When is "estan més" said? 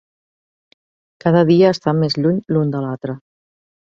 1.77-2.15